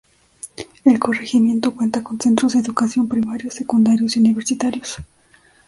[0.83, 4.97] El corregimiento cuenta con centros de educación primarios, secundarios y universitarios.